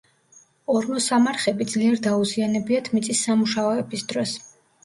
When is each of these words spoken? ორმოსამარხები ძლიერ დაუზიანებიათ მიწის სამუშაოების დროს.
ორმოსამარხები 0.75 1.67
ძლიერ 1.73 2.01
დაუზიანებიათ 2.07 2.91
მიწის 2.97 3.23
სამუშაოების 3.29 4.09
დროს. 4.15 4.35